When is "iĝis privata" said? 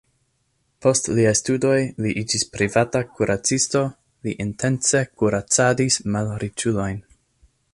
2.21-3.01